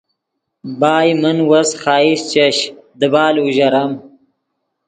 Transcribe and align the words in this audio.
بائے 0.79 1.11
من 1.21 1.37
وس 1.49 1.69
خواہش 1.81 2.17
چش 2.31 2.57
دیبال 2.99 3.35
اوژرم 3.41 3.91